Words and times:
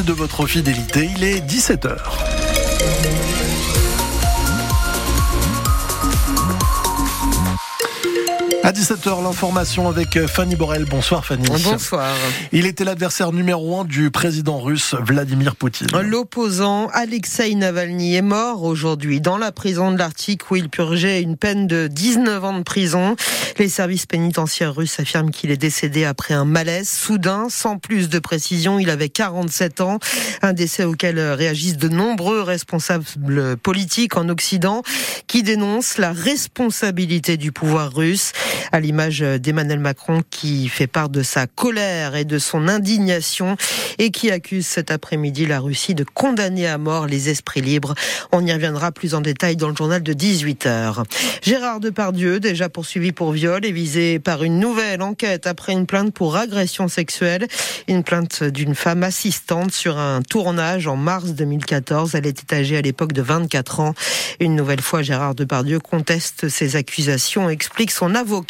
de 0.00 0.14
votre 0.14 0.46
fidélité, 0.46 1.10
il 1.14 1.22
est 1.22 1.40
17h. 1.46 1.98
À 8.64 8.70
17h, 8.70 9.24
l'information 9.24 9.88
avec 9.88 10.24
Fanny 10.28 10.54
Borel. 10.54 10.84
Bonsoir 10.84 11.24
Fanny. 11.24 11.48
Bonsoir. 11.64 12.14
Il 12.52 12.64
était 12.66 12.84
l'adversaire 12.84 13.32
numéro 13.32 13.80
un 13.80 13.84
du 13.84 14.12
président 14.12 14.60
russe 14.60 14.94
Vladimir 15.04 15.56
Poutine. 15.56 15.88
L'opposant 16.00 16.86
Alexei 16.92 17.56
Navalny 17.56 18.14
est 18.14 18.22
mort 18.22 18.62
aujourd'hui 18.62 19.20
dans 19.20 19.36
la 19.36 19.50
prison 19.50 19.90
de 19.90 19.98
l'Arctique 19.98 20.48
où 20.52 20.56
il 20.56 20.68
purgeait 20.68 21.20
une 21.22 21.36
peine 21.36 21.66
de 21.66 21.88
19 21.88 22.44
ans 22.44 22.58
de 22.58 22.62
prison. 22.62 23.16
Les 23.58 23.68
services 23.68 24.06
pénitentiaires 24.06 24.76
russes 24.76 25.00
affirment 25.00 25.32
qu'il 25.32 25.50
est 25.50 25.56
décédé 25.56 26.04
après 26.04 26.34
un 26.34 26.44
malaise 26.44 26.88
soudain, 26.88 27.48
sans 27.50 27.78
plus 27.78 28.08
de 28.08 28.20
précision. 28.20 28.78
Il 28.78 28.90
avait 28.90 29.08
47 29.08 29.80
ans, 29.80 29.98
un 30.40 30.52
décès 30.52 30.84
auquel 30.84 31.18
réagissent 31.18 31.78
de 31.78 31.88
nombreux 31.88 32.42
responsables 32.42 33.56
politiques 33.56 34.16
en 34.16 34.28
Occident 34.28 34.82
qui 35.26 35.42
dénoncent 35.42 35.98
la 35.98 36.12
responsabilité 36.12 37.36
du 37.36 37.50
pouvoir 37.50 37.92
russe 37.92 38.32
à 38.72 38.80
l'image 38.80 39.20
d'Emmanuel 39.20 39.78
Macron 39.78 40.22
qui 40.30 40.68
fait 40.68 40.86
part 40.86 41.08
de 41.08 41.22
sa 41.22 41.46
colère 41.46 42.16
et 42.16 42.24
de 42.24 42.38
son 42.38 42.68
indignation 42.68 43.56
et 43.98 44.10
qui 44.10 44.30
accuse 44.30 44.66
cet 44.66 44.90
après-midi 44.90 45.46
la 45.46 45.60
Russie 45.60 45.94
de 45.94 46.04
condamner 46.04 46.66
à 46.66 46.78
mort 46.78 47.06
les 47.06 47.28
esprits 47.28 47.60
libres. 47.60 47.94
On 48.32 48.44
y 48.44 48.52
reviendra 48.52 48.92
plus 48.92 49.14
en 49.14 49.20
détail 49.20 49.56
dans 49.56 49.68
le 49.68 49.76
journal 49.76 50.02
de 50.02 50.12
18h. 50.12 51.04
Gérard 51.42 51.80
Depardieu, 51.80 52.40
déjà 52.40 52.68
poursuivi 52.68 53.12
pour 53.12 53.32
viol, 53.32 53.64
est 53.64 53.72
visé 53.72 54.18
par 54.18 54.42
une 54.42 54.58
nouvelle 54.58 55.02
enquête 55.02 55.46
après 55.46 55.72
une 55.72 55.86
plainte 55.86 56.14
pour 56.14 56.36
agression 56.36 56.88
sexuelle. 56.88 57.46
Une 57.88 58.02
plainte 58.02 58.44
d'une 58.44 58.74
femme 58.74 59.02
assistante 59.02 59.72
sur 59.72 59.98
un 59.98 60.22
tournage 60.22 60.86
en 60.86 60.96
mars 60.96 61.30
2014. 61.32 62.14
Elle 62.14 62.26
était 62.26 62.54
âgée 62.54 62.76
à 62.76 62.82
l'époque 62.82 63.12
de 63.12 63.22
24 63.22 63.80
ans. 63.80 63.94
Une 64.40 64.54
nouvelle 64.56 64.80
fois, 64.80 65.02
Gérard 65.02 65.34
Depardieu 65.34 65.78
conteste 65.78 66.48
ces 66.48 66.76
accusations 66.76 67.50
et 67.50 67.52
explique 67.52 67.90
son 67.90 68.14
avocat 68.14 68.41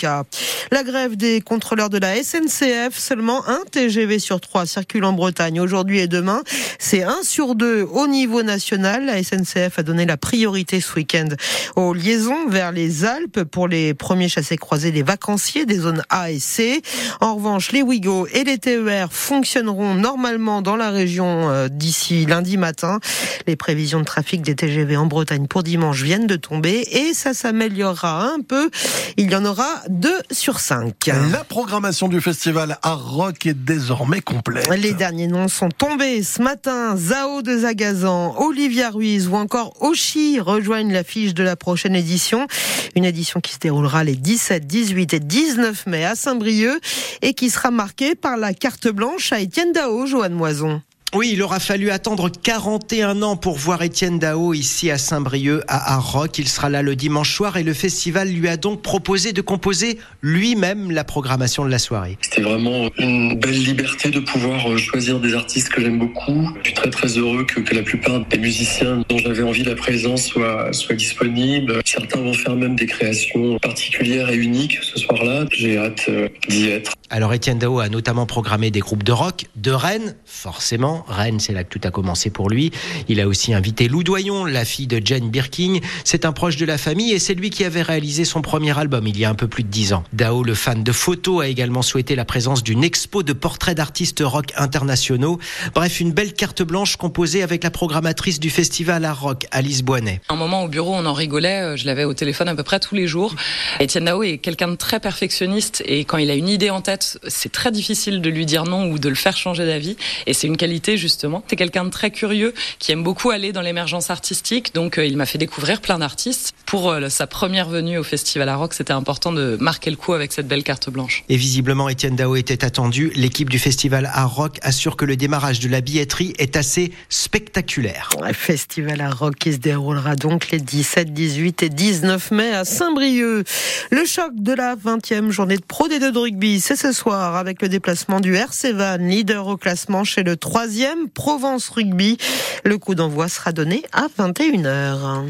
la 0.71 0.83
grève 0.83 1.17
des 1.17 1.41
contrôleurs 1.41 1.91
de 1.91 1.99
la 1.99 2.23
SNCF, 2.23 2.97
seulement 2.97 3.47
un 3.49 3.61
TGV 3.71 4.19
sur 4.19 4.41
trois 4.41 4.67
circule 4.67 5.05
en 5.05 5.13
Bretagne 5.13 5.61
aujourd'hui 5.61 6.01
et 6.01 6.07
demain. 6.07 6.43
C'est 6.79 7.03
un 7.03 7.23
sur 7.23 7.55
deux 7.55 7.83
au 7.83 8.07
niveau 8.07 8.43
national. 8.43 9.07
La 9.07 9.23
SNCF 9.23 9.79
a 9.79 9.83
donné 9.83 10.07
la 10.07 10.17
priorité 10.17 10.81
ce 10.81 10.95
week-end 10.95 11.29
aux 11.77 11.95
liaisons 11.95 12.49
vers 12.49 12.73
les 12.73 13.05
Alpes 13.05 13.45
pour 13.45 13.69
les 13.69 13.95
premiers 13.95 14.29
chassés 14.29 14.57
croisés 14.57 14.93
des 14.93 15.03
vacanciers 15.03 15.67
des 15.67 15.79
zones 15.79 16.03
A 16.09 16.31
et 16.31 16.39
C. 16.39 16.83
En 17.21 17.37
revanche, 17.37 17.73
les 17.73 17.83
Ouigo 17.83 18.27
et 18.33 18.45
les 18.45 18.59
TER 18.59 19.13
fonctionneront 19.13 19.95
normalement 19.95 20.63
dans 20.63 20.77
la 20.77 20.91
région 20.91 21.51
euh, 21.51 21.69
d'ici 21.69 22.27
lundi 22.27 22.57
matin. 22.57 22.99
Les 23.47 23.57
prévisions 23.57 24.01
de 24.01 24.05
trafic 24.05 24.43
des 24.43 24.55
TGV 24.55 24.97
en 24.97 25.07
Bretagne 25.07 25.47
pour 25.47 25.63
dimanche 25.63 26.03
viennent 26.03 26.27
de 26.27 26.37
tomber 26.37 26.87
et 26.91 27.15
ça 27.15 27.35
s'améliorera 27.35 28.25
un 28.25 28.41
peu. 28.41 28.71
Il 29.17 29.31
y 29.31 29.37
en 29.37 29.45
aura 29.45 29.82
2 29.89 30.11
sur 30.31 30.61
5. 30.61 31.11
La 31.31 31.45
programmation 31.45 32.09
du 32.09 32.21
festival 32.21 32.79
Art 32.83 33.15
Rock 33.15 33.47
est 33.47 33.55
désormais 33.55 34.21
complète. 34.21 34.69
Les 34.77 34.93
derniers 34.93 35.27
noms 35.27 35.49
sont 35.49 35.69
tombés 35.69 36.23
ce 36.23 36.43
matin. 36.43 36.97
Zao 36.97 37.43
de 37.43 37.59
Zagazan, 37.59 38.35
Olivia 38.39 38.91
Ruiz 38.91 39.29
ou 39.29 39.37
encore 39.37 39.75
Oshi 39.81 40.41
rejoignent 40.41 40.93
l'affiche 40.93 41.35
de 41.35 41.43
la 41.43 41.57
prochaine 41.57 41.95
édition. 41.95 42.47
Une 42.95 43.05
édition 43.05 43.41
qui 43.41 43.53
se 43.53 43.59
déroulera 43.59 44.05
les 44.05 44.17
17, 44.17 44.67
18 44.67 45.15
et 45.15 45.21
19 45.21 45.87
mai 45.87 46.05
à 46.05 46.15
Saint-Brieuc 46.15 46.81
et 47.23 47.35
qui 47.35 47.51
sera 47.51 47.71
marquée 47.71 48.15
par 48.15 48.37
la 48.37 48.55
carte 48.55 48.89
blanche 48.89 49.33
à 49.33 49.41
Étienne 49.41 49.73
Dao, 49.73 50.07
Joanne 50.07 50.35
Moison. 50.35 50.83
Oui, 51.15 51.33
il 51.35 51.43
aura 51.43 51.61
fallu 51.61 51.91
attendre 51.91 52.31
41 52.31 53.21
ans 53.21 53.37
pour 53.37 53.59
voir 53.59 53.83
Étienne 53.83 54.19
Dao 54.19 54.55
ici 54.55 54.91
à 54.91 54.97
Saint-Brieuc, 54.97 55.63
à 55.69 55.93
Arroc. 55.93 56.39
Il 56.39 56.49
sera 56.49 56.71
là 56.71 56.81
le 56.81 56.97
dimanche 56.97 57.35
soir 57.35 57.59
et 57.59 57.63
le 57.63 57.75
festival 57.75 58.31
lui 58.31 58.49
a 58.49 58.57
donc 58.57 58.81
proposé 58.81 59.35
de 59.35 59.43
composer 59.43 59.99
lui-même 60.23 60.91
la 60.91 61.05
programmation 61.05 61.67
de 61.67 61.71
la 61.71 61.79
soirée. 61.79 62.17
C'était 62.23 62.41
vraiment 62.41 62.89
une 62.97 63.39
belle 63.39 63.63
liberté 63.63 64.09
de 64.09 64.21
pouvoir 64.21 64.71
euh, 64.71 64.79
choisir 64.79 65.21
des 65.21 65.35
artistes 65.35 65.69
que 65.69 65.83
j'aime 65.83 65.99
beaucoup. 65.99 66.49
Je 66.63 66.69
suis 66.69 66.75
très 66.75 66.89
très 66.89 67.09
heureux 67.09 67.45
que, 67.45 67.61
que 67.61 67.75
la 67.75 67.83
plupart 67.83 68.25
des 68.25 68.39
musiciens 68.39 69.05
dont 69.11 69.19
j'avais 69.19 69.43
envie 69.43 69.65
la 69.65 69.75
présence 69.75 70.25
soient, 70.25 70.73
soient 70.73 70.97
disponibles. 70.97 71.83
Certains 71.85 72.21
vont 72.21 72.33
faire 72.33 72.57
même 72.57 72.75
des 72.75 72.87
créations 72.87 73.59
particulières 73.59 74.31
et 74.31 74.37
uniques 74.37 74.79
ce 74.81 74.99
soir-là. 74.99 75.45
J'ai 75.51 75.77
hâte 75.77 76.07
euh, 76.09 76.31
d'y 76.49 76.71
être. 76.71 76.95
Alors 77.11 77.35
Étienne 77.35 77.59
Dao 77.59 77.81
a 77.81 77.91
notamment 77.91 78.25
programmé 78.25 78.71
des 78.71 78.81
groupes 78.81 79.03
de 79.03 79.13
rock 79.13 79.45
de 79.57 79.71
Rennes, 79.71 80.17
forcément. 80.25 81.02
Rennes, 81.09 81.41
c'est 81.41 81.53
là 81.53 81.65
que 81.65 81.77
tout 81.79 81.87
a 81.87 81.91
commencé 81.91 82.31
pour 82.31 82.49
lui. 82.51 82.71
Il 83.09 83.21
a 83.21 83.27
aussi 83.29 83.55
invité 83.55 83.89
Lou 83.89 84.03
Doyon, 84.03 84.45
la 84.45 84.65
fille 84.65 84.87
de 84.87 85.01
Jane 85.05 85.31
Birkin. 85.31 85.79
C'est 86.05 86.25
un 86.25 86.33
proche 86.33 86.57
de 86.57 86.65
la 86.67 86.79
famille 86.79 87.13
et 87.13 87.19
c'est 87.19 87.35
lui 87.35 87.51
qui 87.51 87.65
avait 87.65 87.83
réalisé 87.83 88.25
son 88.25 88.43
premier 88.43 88.77
album 88.79 89.07
il 89.07 89.19
y 89.19 89.25
a 89.25 89.31
un 89.31 89.35
peu 89.35 89.49
plus 89.49 89.63
de 89.63 89.69
dix 89.69 89.93
ans. 89.93 90.05
Dao, 90.13 90.43
le 90.43 90.55
fan 90.55 90.83
de 90.85 90.93
photos, 90.93 91.45
a 91.45 91.49
également 91.49 91.83
souhaité 91.83 92.15
la 92.17 92.25
présence 92.25 92.63
d'une 92.63 92.85
expo 92.85 93.23
de 93.23 93.33
portraits 93.33 93.77
d'artistes 93.77 94.23
rock 94.25 94.53
internationaux. 94.57 95.39
Bref, 95.75 96.01
une 96.01 96.13
belle 96.13 96.33
carte 96.35 96.63
blanche 96.63 96.97
composée 96.97 97.43
avec 97.43 97.65
la 97.65 97.71
programmatrice 97.71 98.41
du 98.41 98.51
festival 98.51 99.05
Art 99.05 99.21
Rock, 99.21 99.47
Alice 99.51 99.83
Boinet. 99.83 100.21
Un 100.29 100.37
moment 100.37 100.65
au 100.65 100.69
bureau, 100.69 100.95
on 100.95 101.07
en 101.07 101.13
rigolait. 101.13 101.63
euh, 101.63 101.77
Je 101.77 101.87
l'avais 101.87 102.05
au 102.05 102.15
téléphone 102.15 102.49
à 102.49 102.55
peu 102.55 102.63
près 102.63 102.81
tous 102.81 102.95
les 102.95 103.07
jours. 103.07 103.35
Etienne 103.81 104.05
Dao 104.05 104.23
est 104.23 104.39
quelqu'un 104.39 104.69
de 104.69 104.77
très 104.77 105.01
perfectionniste 105.01 105.83
et 105.87 106.05
quand 106.05 106.19
il 106.19 106.31
a 106.31 106.35
une 106.35 106.49
idée 106.49 106.71
en 106.71 106.81
tête, 106.81 107.19
c'est 107.29 107.53
très 107.53 107.71
difficile 107.71 108.21
de 108.21 108.31
lui 108.31 108.47
dire 108.47 108.65
non 108.65 108.91
ou 108.91 108.99
de 108.99 109.09
le 109.09 109.15
faire 109.15 109.37
changer 109.37 109.67
d'avis. 109.67 109.97
Et 110.27 110.33
c'est 110.35 110.47
une 110.47 110.57
qualité 110.57 110.92
justement. 110.97 111.43
C'est 111.49 111.57
quelqu'un 111.57 111.85
de 111.85 111.91
très 111.91 112.11
curieux 112.11 112.55
qui 112.79 112.93
aime 112.93 113.03
beaucoup 113.03 113.31
aller 113.31 113.53
dans 113.53 113.61
l'émergence 113.61 114.11
artistique. 114.11 114.75
Donc 114.75 114.99
euh, 114.99 115.07
il 115.07 115.17
m'a 115.17 115.27
fait 115.27 115.39
découvrir 115.39 115.81
plein 115.81 115.99
d'artistes. 115.99 116.55
Pour 116.67 116.91
euh, 116.91 117.09
sa 117.09 117.27
première 117.27 117.69
venue 117.69 117.99
au 117.99 118.03
Festival 118.05 118.49
à 118.49 118.57
Rock, 118.57 118.75
c'était 118.75 118.93
important 118.93 119.33
de 119.33 119.57
marquer 119.61 119.91
le 119.91 119.97
coup 119.97 120.15
avec 120.15 120.33
cette 120.33 120.49
belle 120.49 120.65
carte 120.65 120.91
blanche. 120.91 121.25
Et 121.29 121.37
visiblement, 121.37 121.89
Étienne 121.89 122.17
Dao 122.17 122.37
était 122.37 122.65
attendu. 122.65 123.11
L'équipe 123.15 123.51
du 123.51 123.59
festival 123.59 124.11
Art 124.13 124.35
Rock 124.35 124.59
assure 124.63 124.97
que 124.97 125.05
le 125.05 125.17
démarrage 125.17 125.61
de 125.61 125.69
la 125.69 125.81
billetterie 125.81 126.35
est 126.39 126.57
assez 126.57 126.93
spectaculaire. 127.09 128.11
Le 128.25 128.33
festival 128.33 129.01
à 129.01 129.11
rock 129.11 129.37
qui 129.37 129.53
se 129.53 129.59
déroulera 129.59 130.17
donc 130.17 130.51
les 130.51 130.61
17, 130.61 131.13
18 131.13 131.63
et 131.63 131.69
19 131.69 132.31
mai 132.31 132.53
à 132.53 132.65
Saint-Brieuc. 132.65 133.47
Le 133.91 134.05
choc 134.05 134.33
de 134.35 134.53
la 134.53 134.77
20e 134.77 135.31
journée 135.31 135.57
de 135.57 135.63
Pro 135.63 135.89
D2 135.89 136.13
de 136.13 136.19
rugby, 136.19 136.61
c'est 136.61 136.77
ce 136.77 136.93
soir 136.93 137.37
avec 137.37 137.63
le 137.63 137.69
déplacement 137.69 138.21
du 138.21 138.35
RC 138.35 138.73
Van, 138.73 138.97
leader 138.97 139.47
au 139.47 139.57
classement 139.57 140.05
chez 140.05 140.23
le 140.23 140.35
3e 140.35 140.82
Provence 141.15 141.69
Rugby. 141.69 142.19
Le 142.65 142.79
coup 142.79 142.95
d'envoi 142.95 143.29
sera 143.29 143.53
donné 143.53 143.85
à 143.93 144.07
21h. 144.19 145.27